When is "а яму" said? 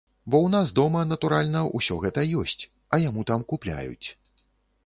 2.97-3.29